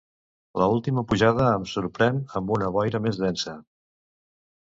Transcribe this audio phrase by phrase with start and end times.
[0.59, 3.57] La última pujada ens sorprèn amb una boira més densa.